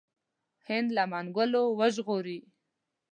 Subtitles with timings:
[0.67, 2.39] هند له منګولو وژغوري.